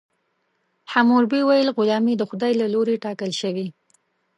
حموربي 0.93 1.41
ویل 1.45 1.69
غلامي 1.77 2.13
د 2.17 2.23
خدای 2.29 2.53
له 2.61 2.67
لورې 2.73 3.01
ټاکل 3.05 3.31
شوې. 3.41 3.67